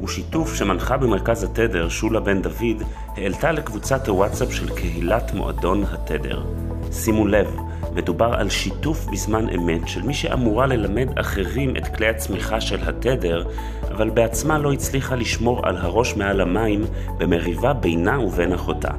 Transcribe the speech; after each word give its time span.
הוא 0.00 0.08
שיתוף 0.08 0.54
שמנחה 0.54 0.96
במרכז 0.96 1.44
התדר, 1.44 1.88
שולה 1.88 2.20
בן 2.20 2.42
דוד, 2.42 2.82
העלתה 3.16 3.52
לקבוצת 3.52 4.08
הוואטסאפ 4.08 4.52
של 4.52 4.74
קהילת 4.74 5.34
מועדון 5.34 5.84
התדר. 5.92 6.42
שימו 6.92 7.26
לב, 7.26 7.56
מדובר 7.94 8.34
על 8.34 8.50
שיתוף 8.50 9.06
בזמן 9.12 9.48
אמת 9.48 9.88
של 9.88 10.02
מי 10.02 10.14
שאמורה 10.14 10.66
ללמד 10.66 11.18
אחרים 11.18 11.76
את 11.76 11.96
כלי 11.96 12.08
הצמיחה 12.08 12.60
של 12.60 12.88
התדר, 12.88 13.44
אבל 13.90 14.10
בעצמה 14.10 14.58
לא 14.58 14.72
הצליחה 14.72 15.14
לשמור 15.14 15.66
על 15.66 15.76
הראש 15.76 16.16
מעל 16.16 16.40
המים 16.40 16.84
במריבה 17.18 17.72
בינה 17.72 18.20
ובין 18.20 18.52
אחותה. 18.52 18.90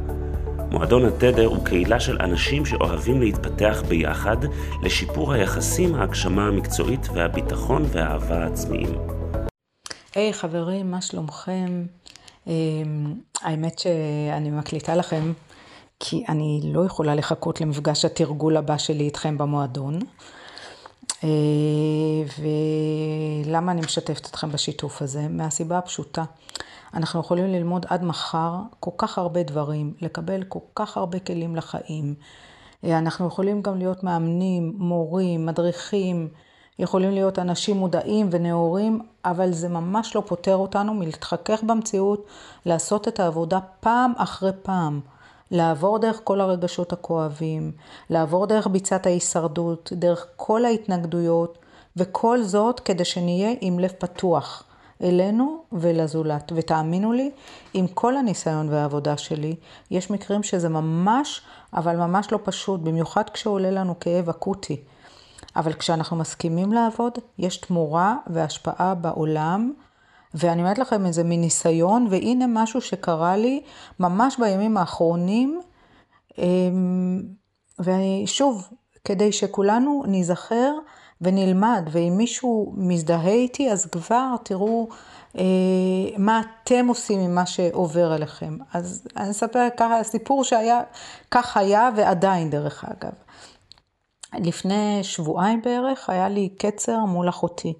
מועדון 0.71 1.05
התדר 1.05 1.45
הוא 1.45 1.65
קהילה 1.65 1.99
של 1.99 2.17
אנשים 2.21 2.65
שאוהבים 2.65 3.21
להתפתח 3.21 3.83
ביחד 3.87 4.37
לשיפור 4.81 5.33
היחסים, 5.33 5.95
ההגשמה 5.95 6.47
המקצועית 6.47 7.07
והביטחון 7.13 7.85
והאהבה 7.91 8.43
העצמיים. 8.43 9.16
היי 10.17 10.29
hey, 10.29 10.33
חברים, 10.33 10.91
מה 10.91 11.01
שלומכם? 11.01 11.85
Um, 12.45 12.49
האמת 13.41 13.79
שאני 13.79 14.51
מקליטה 14.51 14.95
לכם 14.95 15.33
כי 15.99 16.23
אני 16.29 16.61
לא 16.63 16.85
יכולה 16.85 17.15
לחכות 17.15 17.61
למפגש 17.61 18.05
התרגול 18.05 18.57
הבא 18.57 18.77
שלי 18.77 19.03
איתכם 19.03 19.37
במועדון. 19.37 19.99
Uh, 21.03 21.23
ולמה 23.45 23.71
אני 23.71 23.81
משתפת 23.81 24.25
אתכם 24.25 24.51
בשיתוף 24.51 25.01
הזה? 25.01 25.27
מהסיבה 25.29 25.77
הפשוטה. 25.77 26.23
אנחנו 26.93 27.19
יכולים 27.19 27.45
ללמוד 27.45 27.85
עד 27.89 28.03
מחר 28.03 28.55
כל 28.79 28.91
כך 28.97 29.17
הרבה 29.17 29.43
דברים, 29.43 29.93
לקבל 30.01 30.43
כל 30.43 30.59
כך 30.75 30.97
הרבה 30.97 31.19
כלים 31.19 31.55
לחיים. 31.55 32.15
Uh, 32.83 32.87
אנחנו 32.87 33.27
יכולים 33.27 33.61
גם 33.61 33.77
להיות 33.77 34.03
מאמנים, 34.03 34.73
מורים, 34.77 35.45
מדריכים. 35.45 36.29
יכולים 36.79 37.11
להיות 37.11 37.39
אנשים 37.39 37.77
מודעים 37.77 38.27
ונאורים, 38.31 38.99
אבל 39.25 39.51
זה 39.51 39.69
ממש 39.69 40.15
לא 40.15 40.23
פותר 40.25 40.55
אותנו 40.55 40.93
מלהתחכך 40.93 41.63
במציאות, 41.63 42.25
לעשות 42.65 43.07
את 43.07 43.19
העבודה 43.19 43.59
פעם 43.79 44.13
אחרי 44.17 44.51
פעם. 44.61 44.99
לעבור 45.51 45.99
דרך 45.99 46.21
כל 46.23 46.41
הרגשות 46.41 46.93
הכואבים, 46.93 47.71
לעבור 48.09 48.45
דרך 48.45 48.67
ביצת 48.67 49.05
ההישרדות, 49.05 49.89
דרך 49.95 50.27
כל 50.35 50.65
ההתנגדויות, 50.65 51.57
וכל 51.97 52.43
זאת 52.43 52.79
כדי 52.79 53.05
שנהיה 53.05 53.51
עם 53.61 53.79
לב 53.79 53.91
פתוח 53.99 54.63
אלינו 55.03 55.63
ולזולת. 55.71 56.51
ותאמינו 56.55 57.13
לי, 57.13 57.31
עם 57.73 57.87
כל 57.87 58.17
הניסיון 58.17 58.69
והעבודה 58.69 59.17
שלי, 59.17 59.55
יש 59.91 60.11
מקרים 60.11 60.43
שזה 60.43 60.69
ממש, 60.69 61.41
אבל 61.73 61.95
ממש 61.95 62.31
לא 62.31 62.39
פשוט, 62.43 62.81
במיוחד 62.81 63.29
כשעולה 63.29 63.71
לנו 63.71 63.99
כאב 63.99 64.29
אקוטי. 64.29 64.81
אבל 65.55 65.73
כשאנחנו 65.73 66.17
מסכימים 66.17 66.73
לעבוד, 66.73 67.17
יש 67.37 67.57
תמורה 67.57 68.15
והשפעה 68.27 68.95
בעולם. 68.95 69.73
ואני 70.33 70.61
אומרת 70.61 70.77
לכם 70.77 71.05
את 71.05 71.13
זה 71.13 71.23
מניסיון, 71.23 72.07
והנה 72.09 72.45
משהו 72.47 72.81
שקרה 72.81 73.37
לי 73.37 73.61
ממש 73.99 74.37
בימים 74.39 74.77
האחרונים. 74.77 75.61
אמ, 76.37 77.23
ושוב, 77.79 78.69
כדי 79.03 79.31
שכולנו 79.31 80.03
ניזכר 80.07 80.73
ונלמד, 81.21 81.89
ואם 81.91 82.13
מישהו 82.17 82.73
מזדהה 82.77 83.29
איתי, 83.29 83.71
אז 83.71 83.85
כבר 83.85 84.35
תראו 84.43 84.87
אה, 85.37 85.43
מה 86.17 86.41
אתם 86.63 86.87
עושים 86.87 87.19
עם 87.19 87.35
מה 87.35 87.45
שעובר 87.45 88.11
עליכם. 88.11 88.57
אז 88.73 89.07
אני 89.17 89.31
אספר 89.31 89.67
ככה, 89.77 90.03
סיפור 90.03 90.43
שהיה, 90.43 90.81
כך 91.31 91.57
היה 91.57 91.89
ועדיין 91.95 92.49
דרך 92.49 92.85
אגב. 92.85 93.13
לפני 94.37 94.99
שבועיים 95.03 95.61
בערך 95.61 96.09
היה 96.09 96.29
לי 96.29 96.49
קצר 96.57 96.99
מול 96.99 97.29
אחותי. 97.29 97.73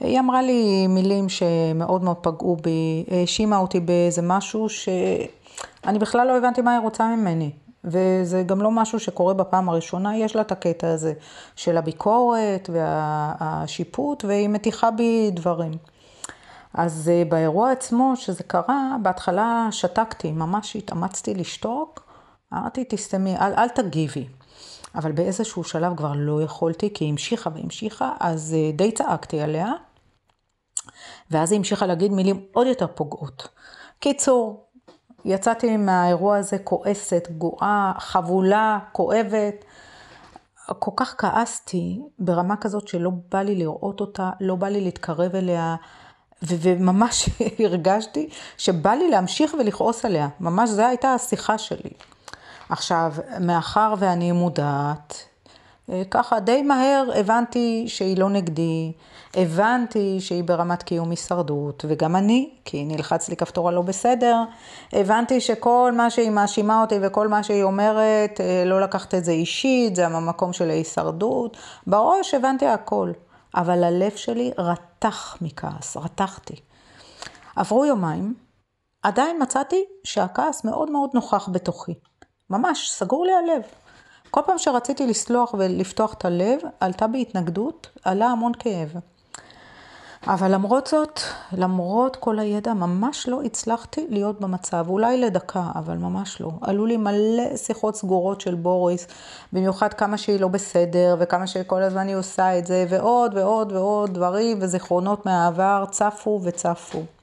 היא 0.00 0.20
אמרה 0.20 0.42
לי 0.42 0.86
מילים 0.86 1.28
שמאוד 1.28 2.04
מאוד 2.04 2.16
פגעו 2.16 2.56
בי, 2.56 3.04
האשימה 3.10 3.58
אותי 3.58 3.80
באיזה 3.80 4.22
משהו 4.22 4.68
שאני 4.68 5.98
בכלל 5.98 6.26
לא 6.26 6.36
הבנתי 6.36 6.60
מה 6.60 6.72
היא 6.72 6.80
רוצה 6.80 7.16
ממני. 7.16 7.50
וזה 7.84 8.42
גם 8.46 8.62
לא 8.62 8.70
משהו 8.70 9.00
שקורה 9.00 9.34
בפעם 9.34 9.68
הראשונה, 9.68 10.16
יש 10.16 10.36
לה 10.36 10.42
את 10.42 10.52
הקטע 10.52 10.88
הזה 10.88 11.12
של 11.56 11.76
הביקורת 11.76 12.70
והשיפוט, 12.72 14.24
והיא 14.24 14.48
מתיחה 14.48 14.90
בי 14.90 15.30
דברים. 15.30 15.72
אז 16.74 17.10
אה, 17.14 17.22
באירוע 17.28 17.70
עצמו, 17.70 18.12
שזה 18.16 18.42
קרה, 18.42 18.96
בהתחלה 19.02 19.68
שתקתי, 19.70 20.32
ממש 20.32 20.76
התאמצתי 20.76 21.34
לשתוק. 21.34 22.04
אמרתי, 22.54 22.84
תסתמי, 22.88 23.36
אל, 23.36 23.52
אל 23.54 23.68
תגיבי. 23.68 24.26
אבל 24.94 25.12
באיזשהו 25.12 25.64
שלב 25.64 25.96
כבר 25.96 26.12
לא 26.16 26.42
יכולתי, 26.42 26.92
כי 26.94 27.04
היא 27.04 27.12
המשיכה 27.12 27.50
והמשיכה, 27.54 28.12
אז 28.20 28.54
אה, 28.58 28.70
די 28.72 28.92
צעקתי 28.92 29.40
עליה, 29.40 29.72
ואז 31.30 31.52
היא 31.52 31.58
המשיכה 31.58 31.86
להגיד 31.86 32.12
מילים 32.12 32.44
עוד 32.52 32.66
יותר 32.66 32.86
פוגעות. 32.94 33.48
קיצור, 33.98 34.68
יצאתי 35.24 35.76
מהאירוע 35.76 36.36
הזה 36.36 36.58
כועסת, 36.58 37.28
גואה, 37.38 37.92
חבולה, 37.98 38.78
כואבת. 38.92 39.64
כל 40.78 40.90
כך 40.96 41.14
כעסתי 41.18 42.00
ברמה 42.18 42.56
כזאת 42.56 42.88
שלא 42.88 43.10
בא 43.30 43.42
לי 43.42 43.54
לראות 43.54 44.00
אותה, 44.00 44.30
לא 44.40 44.54
בא 44.54 44.68
לי 44.68 44.80
להתקרב 44.80 45.34
אליה, 45.34 45.76
ו- 46.42 46.56
וממש 46.60 47.28
הרגשתי 47.64 48.28
שבא 48.58 48.90
לי 48.90 49.10
להמשיך 49.10 49.54
ולכעוס 49.54 50.04
עליה. 50.04 50.28
ממש 50.40 50.70
זו 50.70 50.82
הייתה 50.82 51.14
השיחה 51.14 51.58
שלי. 51.58 51.90
עכשיו, 52.68 53.12
מאחר 53.40 53.94
ואני 53.98 54.32
מודעת, 54.32 55.28
אה, 55.90 56.02
ככה 56.10 56.40
די 56.40 56.62
מהר 56.62 57.04
הבנתי 57.14 57.84
שהיא 57.88 58.18
לא 58.18 58.30
נגדי, 58.30 58.92
הבנתי 59.34 60.20
שהיא 60.20 60.44
ברמת 60.44 60.82
קיום 60.82 61.10
הישרדות, 61.10 61.84
וגם 61.88 62.16
אני, 62.16 62.50
כי 62.64 62.84
נלחץ 62.84 63.28
לי 63.28 63.36
כפתור 63.36 63.68
הלא 63.68 63.82
בסדר, 63.82 64.42
הבנתי 64.92 65.40
שכל 65.40 65.92
מה 65.96 66.10
שהיא 66.10 66.30
מאשימה 66.30 66.80
אותי 66.80 66.94
וכל 67.02 67.28
מה 67.28 67.42
שהיא 67.42 67.62
אומרת, 67.62 68.40
אה, 68.40 68.64
לא 68.66 68.80
לקחת 68.80 69.14
את 69.14 69.24
זה 69.24 69.32
אישית, 69.32 69.96
זה 69.96 70.06
המקום 70.06 70.52
של 70.52 70.70
ההישרדות. 70.70 71.56
בראש 71.86 72.34
הבנתי 72.34 72.66
הכל, 72.66 73.12
אבל 73.54 73.84
הלב 73.84 74.16
שלי 74.16 74.50
רתח 74.58 75.36
מכעס, 75.40 75.96
רתחתי. 75.96 76.54
עברו 77.56 77.84
יומיים, 77.84 78.34
עדיין 79.02 79.42
מצאתי 79.42 79.84
שהכעס 80.04 80.64
מאוד 80.64 80.90
מאוד 80.90 81.10
נוכח 81.14 81.48
בתוכי. 81.52 81.94
ממש, 82.50 82.90
סגור 82.90 83.26
לי 83.26 83.32
הלב. 83.32 83.62
כל 84.30 84.40
פעם 84.46 84.58
שרציתי 84.58 85.06
לסלוח 85.06 85.54
ולפתוח 85.58 86.14
את 86.14 86.24
הלב, 86.24 86.60
עלתה 86.80 87.06
בהתנגדות, 87.06 87.88
עלה 88.04 88.26
המון 88.26 88.52
כאב. 88.58 88.92
אבל 90.26 90.54
למרות 90.54 90.86
זאת, 90.86 91.20
למרות 91.52 92.16
כל 92.16 92.38
הידע, 92.38 92.74
ממש 92.74 93.28
לא 93.28 93.42
הצלחתי 93.42 94.06
להיות 94.08 94.40
במצב, 94.40 94.86
אולי 94.88 95.20
לדקה, 95.20 95.70
אבל 95.74 95.96
ממש 95.96 96.40
לא. 96.40 96.50
עלו 96.60 96.86
לי 96.86 96.96
מלא 96.96 97.56
שיחות 97.56 97.96
סגורות 97.96 98.40
של 98.40 98.54
בוריס, 98.54 99.06
במיוחד 99.52 99.94
כמה 99.94 100.18
שהיא 100.18 100.40
לא 100.40 100.48
בסדר, 100.48 101.16
וכמה 101.18 101.46
שכל 101.46 101.82
הזמן 101.82 102.08
היא 102.08 102.16
עושה 102.16 102.58
את 102.58 102.66
זה, 102.66 102.86
ועוד 102.88 103.34
ועוד 103.34 103.72
ועוד 103.72 104.14
דברים 104.14 104.58
וזיכרונות 104.60 105.26
מהעבר 105.26 105.84
צפו 105.90 106.40
וצפו. 106.42 107.17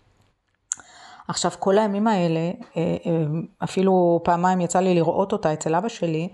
עכשיו, 1.28 1.52
כל 1.60 1.78
הימים 1.78 2.08
האלה, 2.08 2.40
אה, 2.40 2.52
אה, 2.78 3.26
אפילו 3.64 4.22
פעמיים 4.24 4.62
יצא 4.62 4.80
לי 4.80 4.96
לראות 4.96 5.34
אותה 5.34 5.54
אצל 5.54 5.76
אבא 5.76 5.88
שלי, 5.88 6.30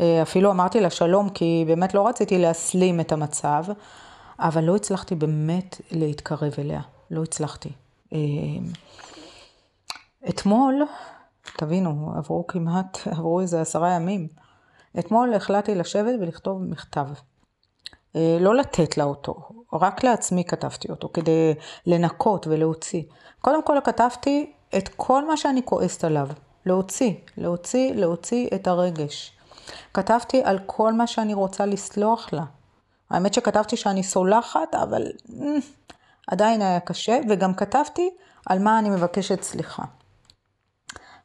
אה, 0.00 0.22
אפילו 0.22 0.50
אמרתי 0.50 0.80
לה 0.80 0.90
שלום, 0.90 1.28
כי 1.28 1.64
באמת 1.66 1.94
לא 1.94 2.08
רציתי 2.08 2.38
להסלים 2.38 3.00
את 3.00 3.12
המצב, 3.12 3.64
אבל 4.38 4.64
לא 4.64 4.76
הצלחתי 4.76 5.14
באמת 5.14 5.80
להתקרב 5.90 6.52
אליה, 6.58 6.80
לא 7.10 7.22
הצלחתי. 7.22 7.68
אתמול, 10.28 10.82
תבינו, 11.56 12.12
עברו 12.16 12.46
כמעט, 12.46 12.98
עברו 13.06 13.40
איזה 13.40 13.60
עשרה 13.60 13.90
ימים. 13.90 14.28
אתמול 14.98 15.34
החלטתי 15.34 15.74
לשבת 15.74 16.14
ולכתוב 16.20 16.62
מכתב. 16.62 17.06
לא 18.14 18.54
לתת 18.54 18.96
לה 18.96 19.04
אותו, 19.04 19.34
רק 19.72 20.04
לעצמי 20.04 20.44
כתבתי 20.44 20.90
אותו, 20.90 21.08
כדי 21.12 21.54
לנקות 21.86 22.46
ולהוציא. 22.46 23.02
קודם 23.40 23.62
כל 23.64 23.78
כתבתי 23.84 24.52
את 24.78 24.88
כל 24.96 25.26
מה 25.26 25.36
שאני 25.36 25.60
כועסת 25.64 26.04
עליו. 26.04 26.28
להוציא, 26.66 27.14
להוציא, 27.36 27.92
להוציא 27.94 28.48
את 28.54 28.66
הרגש. 28.66 29.32
כתבתי 29.94 30.42
על 30.44 30.58
כל 30.66 30.92
מה 30.92 31.06
שאני 31.06 31.34
רוצה 31.34 31.66
לסלוח 31.66 32.32
לה. 32.32 32.44
האמת 33.10 33.34
שכתבתי 33.34 33.76
שאני 33.76 34.02
סולחת, 34.02 34.74
אבל 34.74 35.06
mm, 35.26 35.32
עדיין 36.28 36.62
היה 36.62 36.80
קשה, 36.80 37.18
וגם 37.28 37.54
כתבתי 37.54 38.10
על 38.46 38.58
מה 38.58 38.78
אני 38.78 38.90
מבקשת 38.90 39.42
סליחה. 39.42 39.82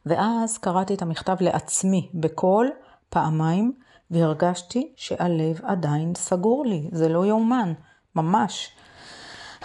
ואז 0.06 0.58
קראתי 0.58 0.94
את 0.94 1.02
המכתב 1.02 1.36
לעצמי 1.40 2.10
בקול 2.14 2.70
פעמיים, 3.08 3.72
והרגשתי 4.10 4.92
שהלב 4.96 5.60
עדיין 5.62 6.12
סגור 6.16 6.66
לי, 6.66 6.88
זה 6.92 7.08
לא 7.08 7.26
יאומן, 7.26 7.72
ממש. 8.14 8.70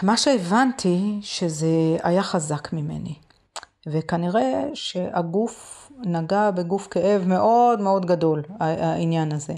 מה 0.01 0.18
שהבנתי 0.18 1.19
שזה 1.22 1.98
היה 2.04 2.24
חזק 2.24 2.74
ממני, 2.74 3.16
וכנראה 3.88 4.63
שהגוף 4.74 5.92
נגע 5.98 6.51
בגוף 6.51 6.88
כאב 6.92 7.28
מאוד 7.28 7.81
מאוד 7.81 8.06
גדול, 8.06 8.44
העניין 8.60 9.31
הזה. 9.31 9.54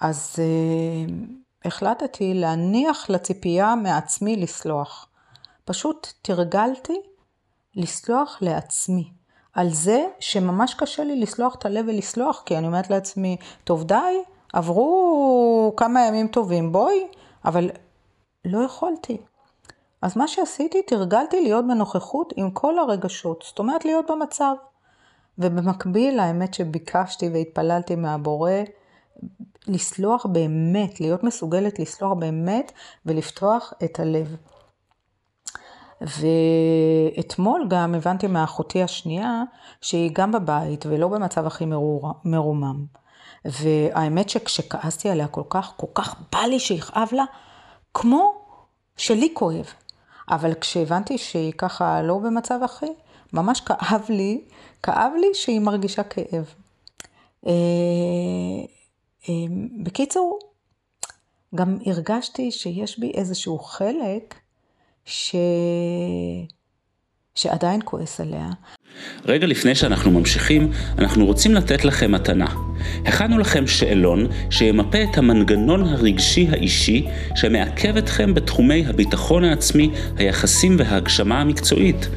אז 0.00 0.36
uh, 0.36 1.32
החלטתי 1.64 2.34
להניח 2.34 3.10
לציפייה 3.10 3.74
מעצמי 3.74 4.36
לסלוח. 4.36 5.08
פשוט 5.64 6.12
תרגלתי 6.22 7.00
לסלוח 7.76 8.38
לעצמי. 8.40 9.21
על 9.52 9.70
זה 9.70 10.06
שממש 10.20 10.74
קשה 10.74 11.04
לי 11.04 11.20
לסלוח 11.20 11.54
את 11.54 11.66
הלב 11.66 11.84
ולסלוח, 11.88 12.42
כי 12.46 12.58
אני 12.58 12.66
אומרת 12.66 12.90
לעצמי, 12.90 13.36
טוב 13.64 13.84
די, 13.84 14.22
עברו 14.52 15.74
כמה 15.76 16.06
ימים 16.06 16.28
טובים, 16.28 16.72
בואי, 16.72 17.06
אבל 17.44 17.70
לא 18.44 18.64
יכולתי. 18.64 19.16
אז 20.02 20.16
מה 20.16 20.28
שעשיתי, 20.28 20.82
תרגלתי 20.82 21.42
להיות 21.42 21.64
בנוכחות 21.68 22.32
עם 22.36 22.50
כל 22.50 22.78
הרגשות, 22.78 23.44
זאת 23.46 23.58
אומרת 23.58 23.84
להיות 23.84 24.10
במצב. 24.10 24.54
ובמקביל, 25.38 26.20
האמת 26.20 26.54
שביקשתי 26.54 27.28
והתפללתי 27.28 27.96
מהבורא, 27.96 28.52
לסלוח 29.68 30.26
באמת, 30.26 31.00
להיות 31.00 31.24
מסוגלת 31.24 31.78
לסלוח 31.78 32.12
באמת 32.12 32.72
ולפתוח 33.06 33.72
את 33.84 34.00
הלב. 34.00 34.36
ואתמול 36.02 37.66
גם 37.68 37.94
הבנתי 37.94 38.26
מאחותי 38.26 38.82
השנייה 38.82 39.42
שהיא 39.80 40.10
גם 40.12 40.32
בבית 40.32 40.86
ולא 40.86 41.08
במצב 41.08 41.46
הכי 41.46 41.64
מרומם. 42.24 42.84
והאמת 43.44 44.28
שכשכעסתי 44.28 45.10
עליה 45.10 45.28
כל 45.28 45.42
כך, 45.48 45.72
כל 45.76 45.86
כך 45.94 46.16
בא 46.32 46.38
לי 46.38 46.60
שיכאב 46.60 47.08
לה, 47.12 47.24
כמו 47.94 48.32
שלי 48.96 49.28
כואב. 49.34 49.66
אבל 50.30 50.54
כשהבנתי 50.54 51.18
שהיא 51.18 51.52
ככה 51.52 52.02
לא 52.02 52.18
במצב 52.18 52.60
הכי, 52.62 52.92
ממש 53.32 53.60
כאב 53.60 54.04
לי, 54.08 54.44
כאב 54.82 55.12
לי 55.20 55.26
שהיא 55.34 55.60
מרגישה 55.60 56.02
כאב. 56.02 56.54
אה, 57.46 57.52
אה, 59.28 59.34
בקיצור, 59.82 60.38
גם 61.54 61.78
הרגשתי 61.86 62.50
שיש 62.50 62.98
בי 62.98 63.10
איזשהו 63.14 63.58
חלק 63.58 64.41
ש... 65.04 65.36
שעדיין 67.34 67.80
כועס 67.84 68.20
עליה. 68.20 68.50
רגע 69.24 69.46
לפני 69.46 69.74
שאנחנו 69.74 70.10
ממשיכים, 70.10 70.70
אנחנו 70.98 71.26
רוצים 71.26 71.54
לתת 71.54 71.84
לכם 71.84 72.12
מתנה. 72.12 72.46
הכנו 73.06 73.38
לכם 73.38 73.66
שאלון 73.66 74.26
שימפה 74.50 75.02
את 75.02 75.18
המנגנון 75.18 75.82
הרגשי 75.82 76.48
האישי 76.50 77.06
שמעכב 77.34 77.96
אתכם 77.96 78.34
בתחומי 78.34 78.86
הביטחון 78.86 79.44
העצמי, 79.44 79.90
היחסים 80.16 80.76
וההגשמה 80.78 81.40
המקצועית. 81.40 82.08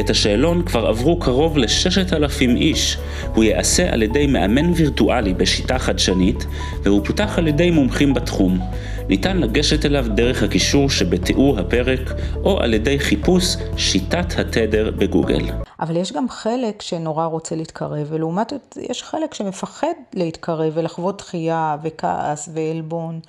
את 0.00 0.10
השאלון 0.10 0.62
כבר 0.62 0.86
עברו 0.86 1.18
קרוב 1.18 1.58
לששת 1.58 2.12
אלפים 2.12 2.56
איש. 2.56 2.98
הוא 3.34 3.44
ייעשה 3.44 3.92
על 3.92 4.02
ידי 4.02 4.26
מאמן 4.26 4.72
וירטואלי 4.72 5.34
בשיטה 5.34 5.78
חדשנית, 5.78 6.46
והוא 6.82 7.04
פותח 7.04 7.38
על 7.38 7.48
ידי 7.48 7.70
מומחים 7.70 8.14
בתחום. 8.14 8.60
ניתן 9.08 9.36
לגשת 9.36 9.84
אליו 9.84 10.04
דרך 10.14 10.42
הקישור 10.42 10.90
שבתיאור 10.90 11.58
הפרק, 11.58 12.00
או 12.44 12.60
על 12.60 12.74
ידי 12.74 12.98
חיפוש 12.98 13.44
שיטת 13.76 14.26
התדר 14.38 14.90
בגוגל. 14.90 15.44
אבל 15.80 15.96
יש 15.96 16.12
גם 16.12 16.28
חלק 16.28 16.82
שנורא 16.82 17.26
רוצה 17.26 17.54
להתקרב, 17.54 18.06
ולעומת 18.10 18.50
זאת 18.50 18.78
יש 18.80 19.02
חלק 19.02 19.34
שמפחד 19.34 19.92
להתקרב 20.14 20.72
ולחוות 20.74 21.18
דחייה 21.18 21.76
וכעס 21.82 22.48
ועלבון. 22.52 23.20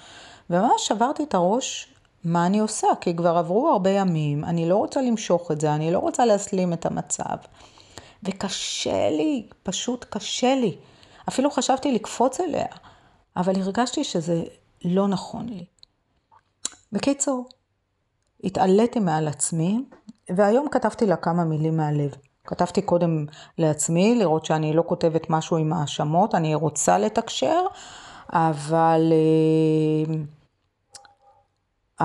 וממש 0.49 0.87
שברתי 0.87 1.23
את 1.23 1.33
הראש 1.33 1.87
מה 2.23 2.45
אני 2.45 2.59
עושה, 2.59 2.87
כי 3.01 3.15
כבר 3.15 3.37
עברו 3.37 3.69
הרבה 3.69 3.89
ימים, 3.89 4.43
אני 4.43 4.69
לא 4.69 4.75
רוצה 4.75 5.01
למשוך 5.01 5.51
את 5.51 5.61
זה, 5.61 5.75
אני 5.75 5.91
לא 5.91 5.99
רוצה 5.99 6.25
להסלים 6.25 6.73
את 6.73 6.85
המצב. 6.85 7.35
וקשה 8.23 9.09
לי, 9.09 9.45
פשוט 9.63 10.05
קשה 10.09 10.55
לי. 10.55 10.75
אפילו 11.29 11.51
חשבתי 11.51 11.91
לקפוץ 11.91 12.39
אליה, 12.39 12.65
אבל 13.37 13.61
הרגשתי 13.61 14.03
שזה 14.03 14.43
לא 14.85 15.07
נכון 15.07 15.49
לי. 15.49 15.65
בקיצור, 16.91 17.49
התעליתי 18.43 18.99
מעל 18.99 19.27
עצמי, 19.27 19.85
והיום 20.35 20.67
כתבתי 20.71 21.05
לה 21.05 21.15
כמה 21.15 21.43
מילים 21.43 21.77
מהלב. 21.77 22.11
כתבתי 22.43 22.81
קודם 22.81 23.25
לעצמי, 23.57 24.15
לראות 24.15 24.45
שאני 24.45 24.73
לא 24.73 24.83
כותבת 24.87 25.29
משהו 25.29 25.57
עם 25.57 25.73
האשמות, 25.73 26.35
אני 26.35 26.55
רוצה 26.55 26.97
לתקשר, 26.97 27.61
אבל, 28.29 29.13
אה, 29.13 30.15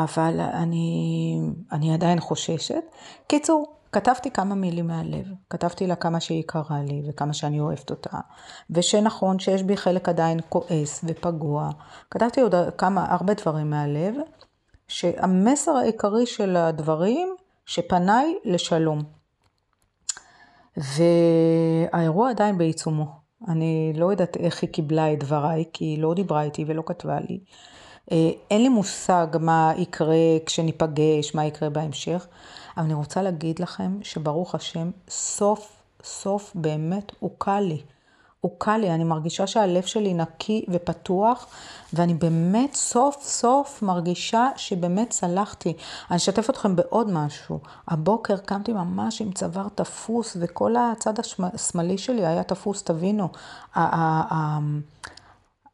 אבל 0.04 0.40
אני, 0.40 1.40
אני 1.72 1.94
עדיין 1.94 2.20
חוששת. 2.20 2.82
קיצור, 3.26 3.79
כתבתי 3.92 4.30
כמה 4.30 4.54
מילים 4.54 4.86
מהלב, 4.86 5.26
כתבתי 5.50 5.86
לה 5.86 5.94
כמה 5.94 6.20
שהיא 6.20 6.44
קרה 6.46 6.82
לי 6.82 7.02
וכמה 7.08 7.32
שאני 7.32 7.60
אוהבת 7.60 7.90
אותה, 7.90 8.18
ושנכון 8.70 9.38
שיש 9.38 9.62
בי 9.62 9.76
חלק 9.76 10.08
עדיין 10.08 10.40
כועס 10.48 11.04
ופגוע. 11.04 11.70
כתבתי 12.10 12.40
עוד 12.40 12.54
כמה, 12.78 13.06
הרבה 13.12 13.34
דברים 13.34 13.70
מהלב, 13.70 14.14
שהמסר 14.88 15.70
העיקרי 15.70 16.26
של 16.26 16.56
הדברים, 16.56 17.34
שפניי 17.66 18.34
לשלום. 18.44 19.02
והאירוע 20.76 22.30
עדיין 22.30 22.58
בעיצומו. 22.58 23.04
אני 23.48 23.92
לא 23.96 24.10
יודעת 24.10 24.36
איך 24.36 24.62
היא 24.62 24.70
קיבלה 24.70 25.12
את 25.12 25.18
דבריי, 25.18 25.64
כי 25.72 25.84
היא 25.84 26.02
לא 26.02 26.14
דיברה 26.14 26.42
איתי 26.42 26.64
ולא 26.66 26.82
כתבה 26.86 27.18
לי. 27.28 27.40
אה, 28.12 28.30
אין 28.50 28.62
לי 28.62 28.68
מושג 28.68 29.26
מה 29.40 29.72
יקרה 29.76 30.16
כשניפגש, 30.46 31.34
מה 31.34 31.44
יקרה 31.46 31.70
בהמשך, 31.70 32.26
אבל 32.80 32.86
אני 32.86 32.94
רוצה 32.94 33.22
להגיד 33.22 33.58
לכם 33.58 33.98
שברוך 34.02 34.54
השם, 34.54 34.90
סוף 35.08 35.82
סוף 36.04 36.52
באמת 36.54 37.12
הוא 37.18 37.30
קל 37.38 37.60
לי. 37.60 37.82
הוא 38.40 38.52
קל 38.58 38.76
לי, 38.76 38.90
אני 38.90 39.04
מרגישה 39.04 39.46
שהלב 39.46 39.82
שלי 39.82 40.14
נקי 40.14 40.64
ופתוח, 40.68 41.46
ואני 41.92 42.14
באמת 42.14 42.74
סוף 42.74 43.22
סוף 43.22 43.82
מרגישה 43.82 44.48
שבאמת 44.56 45.10
צלחתי. 45.10 45.76
אני 46.10 46.16
אשתף 46.16 46.50
אתכם 46.50 46.76
בעוד 46.76 47.10
משהו. 47.10 47.58
הבוקר 47.88 48.36
קמתי 48.36 48.72
ממש 48.72 49.20
עם 49.20 49.32
צוואר 49.32 49.68
תפוס, 49.74 50.36
וכל 50.40 50.74
הצד 50.76 51.14
השמאלי 51.54 51.98
שלי 51.98 52.26
היה 52.26 52.42
תפוס, 52.42 52.82
תבינו. 52.82 53.28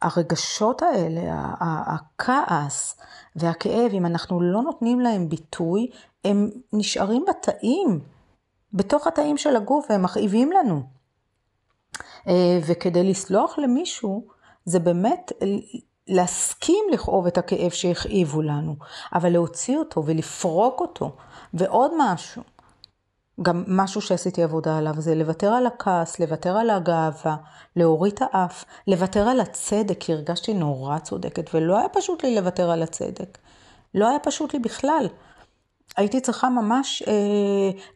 הרגשות 0.02 0.82
האלה, 0.82 1.20
הכעס 1.60 2.96
והכאב, 3.36 3.90
אם 3.92 4.06
אנחנו 4.06 4.40
לא 4.40 4.62
נותנים 4.62 5.00
להם 5.00 5.28
ביטוי, 5.28 5.90
הם 6.26 6.50
נשארים 6.72 7.24
בתאים, 7.28 8.00
בתוך 8.72 9.06
התאים 9.06 9.38
של 9.38 9.56
הגוף, 9.56 9.86
והם 9.90 10.02
מכאיבים 10.02 10.52
לנו. 10.52 10.82
אה, 12.28 12.58
וכדי 12.66 13.10
לסלוח 13.10 13.58
למישהו, 13.58 14.26
זה 14.64 14.78
באמת 14.78 15.32
להסכים 16.08 16.84
לכאוב 16.92 17.26
את 17.26 17.38
הכאב 17.38 17.70
שהכאיבו 17.70 18.42
לנו, 18.42 18.76
אבל 19.14 19.32
להוציא 19.32 19.78
אותו 19.78 20.06
ולפרוק 20.06 20.80
אותו. 20.80 21.16
ועוד 21.54 21.90
משהו, 21.98 22.42
גם 23.42 23.64
משהו 23.66 24.00
שעשיתי 24.00 24.42
עבודה 24.42 24.78
עליו, 24.78 24.94
זה 24.98 25.14
לוותר 25.14 25.52
על 25.52 25.66
הכעס, 25.66 26.20
לוותר 26.20 26.56
על 26.56 26.70
הגאווה, 26.70 27.36
להוריד 27.76 28.12
את 28.12 28.22
האף, 28.22 28.64
לוותר 28.86 29.28
על 29.28 29.40
הצדק, 29.40 29.96
כי 30.00 30.12
הרגשתי 30.12 30.54
נורא 30.54 30.98
צודקת, 30.98 31.54
ולא 31.54 31.78
היה 31.78 31.88
פשוט 31.88 32.24
לי 32.24 32.34
לוותר 32.34 32.70
על 32.70 32.82
הצדק. 32.82 33.38
לא 33.94 34.08
היה 34.08 34.18
פשוט 34.18 34.52
לי 34.52 34.58
בכלל. 34.58 35.08
הייתי 35.96 36.20
צריכה 36.20 36.48
ממש 36.48 37.02
אה, 37.06 37.12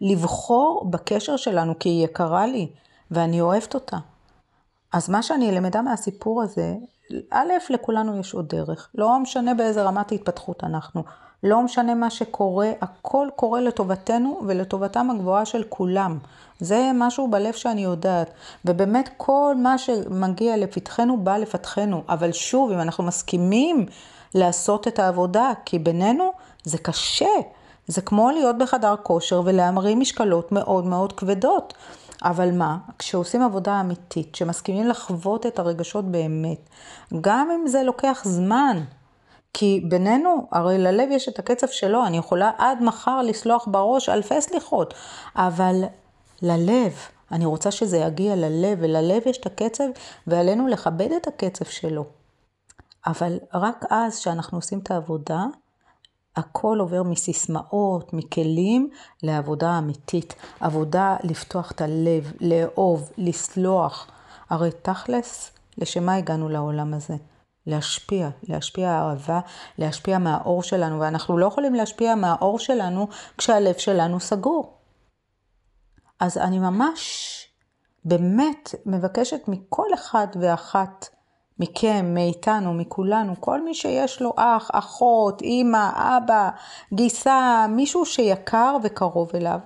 לבחור 0.01 0.87
בקשר 0.91 1.37
שלנו, 1.37 1.79
כי 1.79 1.89
היא 1.89 2.05
יקרה 2.05 2.47
לי, 2.47 2.69
ואני 3.11 3.41
אוהבת 3.41 3.75
אותה. 3.75 3.97
אז 4.93 5.11
מה 5.11 5.23
שאני 5.23 5.53
למדה 5.53 5.83
מהסיפור 5.83 6.43
הזה, 6.43 6.75
א', 7.31 7.53
לכולנו 7.71 8.21
יש 8.21 8.35
עוד 8.35 8.49
דרך. 8.49 8.89
לא 8.95 9.19
משנה 9.19 9.55
באיזה 9.55 9.83
רמת 9.83 10.13
התפתחות 10.13 10.65
אנחנו. 10.65 11.03
לא 11.43 11.63
משנה 11.63 11.95
מה 11.95 12.11
שקורה, 12.11 12.73
הכל 12.81 13.29
קורה 13.37 13.61
לטובתנו 13.61 14.41
ולטובתם 14.47 15.11
הגבוהה 15.11 15.45
של 15.45 15.65
כולם. 15.69 16.19
זה 16.61 16.91
משהו 16.95 17.31
בלב 17.31 17.53
שאני 17.53 17.85
יודעת. 17.85 18.31
ובאמת 18.65 19.11
כל 19.17 19.55
מה 19.59 19.79
שמגיע 19.79 20.57
לפתחנו 20.57 21.17
בא 21.25 21.37
לפתחנו. 21.37 22.03
אבל 22.09 22.33
שוב, 22.33 22.71
אם 22.73 22.81
אנחנו 22.81 23.05
מסכימים 23.05 23.87
לעשות 24.35 24.89
את 24.89 24.99
העבודה, 24.99 25.53
כי 25.65 25.79
בינינו 25.79 26.33
זה 26.65 26.79
קשה. 26.79 27.27
זה 27.91 28.01
כמו 28.03 28.31
להיות 28.31 28.59
בחדר 28.59 28.95
כושר 29.03 29.43
ולהמרים 29.45 30.01
משקלות 30.01 30.53
מאוד 30.53 30.87
מאוד 30.87 31.13
כבדות. 31.13 31.75
אבל 32.23 32.51
מה, 32.53 32.79
כשעושים 32.99 33.43
עבודה 33.43 33.81
אמיתית, 33.81 34.35
שמסכימים 34.35 34.89
לחוות 34.89 35.47
את 35.47 35.59
הרגשות 35.59 36.05
באמת, 36.05 36.69
גם 37.21 37.49
אם 37.51 37.67
זה 37.67 37.83
לוקח 37.83 38.23
זמן, 38.25 38.81
כי 39.55 39.85
בינינו, 39.89 40.49
הרי 40.53 40.79
ללב 40.79 41.09
יש 41.11 41.29
את 41.29 41.39
הקצב 41.39 41.67
שלו, 41.67 42.07
אני 42.07 42.17
יכולה 42.17 42.51
עד 42.59 42.83
מחר 42.83 43.23
לסלוח 43.23 43.69
בראש 43.71 44.09
אלפי 44.09 44.41
סליחות, 44.41 44.95
אבל 45.37 45.85
ללב, 46.43 46.93
אני 47.33 47.45
רוצה 47.45 47.71
שזה 47.71 47.99
יגיע 47.99 48.37
ללב, 48.37 48.79
וללב 48.81 49.23
יש 49.27 49.39
את 49.39 49.47
הקצב, 49.47 49.85
ועלינו 50.27 50.67
לכבד 50.67 51.13
את 51.13 51.27
הקצב 51.27 51.65
שלו. 51.65 52.05
אבל 53.07 53.39
רק 53.55 53.85
אז, 53.91 54.19
כשאנחנו 54.19 54.59
עושים 54.59 54.79
את 54.79 54.91
העבודה, 54.91 55.45
הכל 56.37 56.79
עובר 56.81 57.03
מסיסמאות, 57.03 58.13
מכלים, 58.13 58.91
לעבודה 59.23 59.79
אמיתית. 59.79 60.35
עבודה 60.61 61.17
לפתוח 61.23 61.71
את 61.71 61.81
הלב, 61.81 62.33
לאהוב, 62.41 63.11
לסלוח. 63.19 64.07
הרי 64.51 64.71
תכלס, 64.83 65.51
לשם 65.79 66.07
מה 66.07 66.15
הגענו 66.15 66.49
לעולם 66.49 66.95
הזה? 66.95 67.17
להשפיע, 67.67 68.29
להשפיע 68.49 68.91
אהבה, 68.91 69.41
להשפיע 69.79 70.19
מהאור 70.19 70.63
שלנו, 70.63 71.01
ואנחנו 71.01 71.39
לא 71.39 71.47
יכולים 71.47 71.75
להשפיע 71.75 72.15
מהאור 72.15 72.59
שלנו 72.59 73.09
כשהלב 73.39 73.75
שלנו 73.79 74.21
סגור. 74.21 74.77
אז 76.21 76.39
אני 76.39 76.59
ממש 76.59 77.37
באמת 78.05 78.75
מבקשת 78.87 79.41
מכל 79.49 79.87
אחד 79.95 80.27
ואחת 80.41 81.09
מכם, 81.61 82.15
מאיתנו, 82.15 82.75
מכולנו, 82.75 83.35
כל 83.41 83.65
מי 83.65 83.75
שיש 83.75 84.23
לו 84.23 84.33
אח, 84.37 84.71
אחות, 84.73 85.43
אימא, 85.43 85.91
אבא, 85.95 86.51
גיסה, 86.93 87.67
מישהו 87.69 88.07
שיקר 88.07 88.77
וקרוב 88.83 89.31
אליו, 89.35 89.59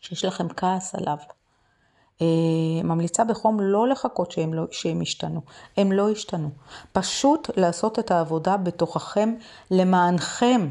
שיש 0.00 0.24
לכם 0.24 0.48
כעס 0.48 0.94
עליו. 0.94 1.16
אה, 2.22 2.26
ממליצה 2.84 3.24
בחום 3.24 3.60
לא 3.60 3.88
לחכות 3.88 4.30
שהם, 4.30 4.54
לא, 4.54 4.64
שהם 4.70 5.02
ישתנו, 5.02 5.40
הם 5.76 5.92
לא 5.92 6.10
ישתנו. 6.10 6.48
פשוט 6.92 7.50
לעשות 7.56 7.98
את 7.98 8.10
העבודה 8.10 8.56
בתוככם 8.56 9.34
למענכם, 9.70 10.68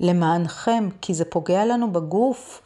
למענכם, 0.00 0.88
כי 1.00 1.14
זה 1.14 1.24
פוגע 1.24 1.64
לנו 1.64 1.92
בגוף. 1.92 2.62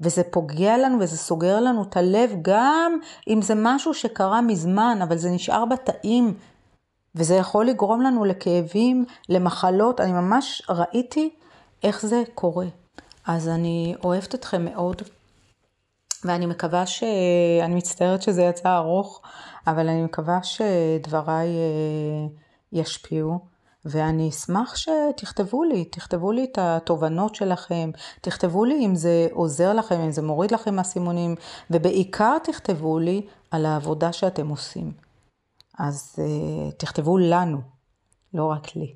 וזה 0.00 0.22
פוגע 0.30 0.78
לנו 0.78 1.00
וזה 1.00 1.16
סוגר 1.16 1.60
לנו 1.60 1.82
את 1.82 1.96
הלב, 1.96 2.30
גם 2.42 2.98
אם 3.28 3.42
זה 3.42 3.54
משהו 3.56 3.94
שקרה 3.94 4.40
מזמן, 4.40 4.98
אבל 5.02 5.16
זה 5.16 5.30
נשאר 5.30 5.64
בתאים, 5.64 6.34
וזה 7.14 7.34
יכול 7.34 7.66
לגרום 7.66 8.02
לנו 8.02 8.24
לכאבים, 8.24 9.04
למחלות. 9.28 10.00
אני 10.00 10.12
ממש 10.12 10.62
ראיתי 10.68 11.30
איך 11.82 12.06
זה 12.06 12.22
קורה. 12.34 12.66
אז 13.26 13.48
אני 13.48 13.94
אוהבת 14.04 14.34
אתכם 14.34 14.64
מאוד, 14.64 15.02
ואני 16.24 16.46
מקווה 16.46 16.86
ש... 16.86 17.02
אני 17.62 17.74
מצטערת 17.74 18.22
שזה 18.22 18.42
יצא 18.42 18.76
ארוך, 18.76 19.22
אבל 19.66 19.88
אני 19.88 20.02
מקווה 20.02 20.42
שדבריי 20.42 21.48
אה, 21.48 22.26
ישפיעו. 22.72 23.38
ואני 23.88 24.28
אשמח 24.28 24.76
שתכתבו 24.76 25.64
לי, 25.64 25.84
תכתבו 25.84 26.32
לי 26.32 26.44
את 26.44 26.58
התובנות 26.60 27.34
שלכם, 27.34 27.90
תכתבו 28.20 28.64
לי 28.64 28.86
אם 28.86 28.94
זה 28.94 29.28
עוזר 29.32 29.72
לכם, 29.72 30.00
אם 30.00 30.10
זה 30.10 30.22
מוריד 30.22 30.50
לכם 30.50 30.74
מהסימונים, 30.74 31.34
ובעיקר 31.70 32.36
תכתבו 32.44 32.98
לי 32.98 33.26
על 33.50 33.66
העבודה 33.66 34.12
שאתם 34.12 34.48
עושים. 34.48 34.92
אז 35.78 36.16
uh, 36.16 36.72
תכתבו 36.76 37.18
לנו, 37.18 37.60
לא 38.34 38.44
רק 38.44 38.76
לי. 38.76 38.94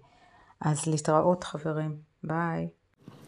אז 0.61 0.87
להתראות 0.87 1.45
חברים, 1.45 1.97
ביי. 2.25 2.69